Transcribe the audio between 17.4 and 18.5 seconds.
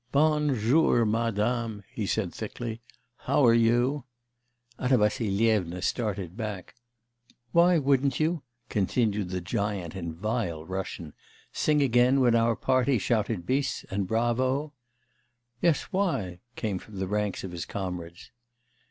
of his comrades.